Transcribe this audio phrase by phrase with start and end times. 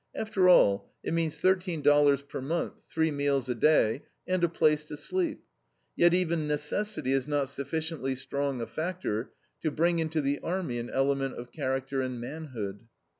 [0.15, 4.83] After all, it means thirteen dollars per month, three meals a day, and a place
[4.85, 5.43] to sleep.
[5.95, 9.29] Yet even necessity is not sufficiently strong a factor
[9.61, 12.87] to bring into the army an element of character and manhood.